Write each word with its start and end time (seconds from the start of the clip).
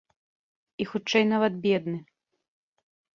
І 0.85 0.87
хутчэй 0.91 1.23
нават 1.33 1.53
бедны. 1.65 1.99